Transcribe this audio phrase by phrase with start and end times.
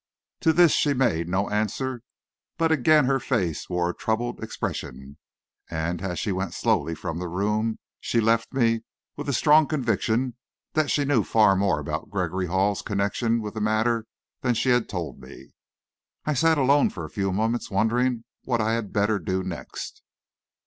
[0.39, 2.01] To this she made no answer,
[2.57, 5.17] but again her face wore a troubled expression,
[5.69, 8.81] and as she went slowly from the room, she left me
[9.15, 10.37] with a strong conviction
[10.73, 14.07] that she knew far more about Gregory Hall's connection with the matter
[14.41, 15.51] than she had told me.
[16.25, 20.01] I sat alone for a few moments wondering what I had better do next.